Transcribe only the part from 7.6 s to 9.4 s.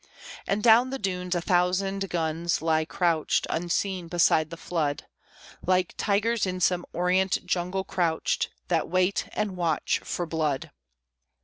crouched, That wait